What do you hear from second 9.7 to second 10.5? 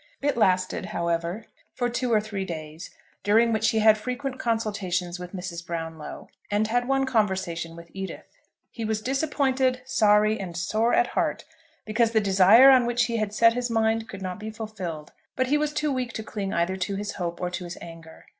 sorry,